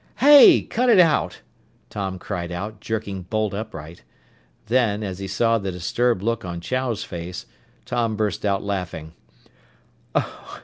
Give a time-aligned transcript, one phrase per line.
[0.15, 0.63] "Hey!
[0.63, 1.41] Cut it out!"
[1.91, 4.01] Tom cried out, jerking bolt upright.
[4.65, 7.45] Then, as he saw the disturbed look on Chow's face,
[7.85, 9.13] Tom burst out laughing.